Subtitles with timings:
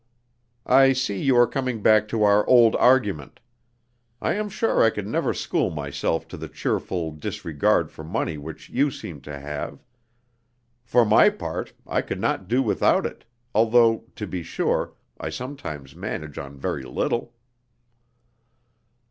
[0.65, 3.39] "I see you are coming back to our old argument.
[4.19, 8.67] I am sure I could never school myself to the cheerful disregard for money which
[8.69, 9.83] you seem to have.
[10.83, 15.95] For my part, I could not do without it, although, to be sure, I sometimes
[15.95, 17.33] manage on very little."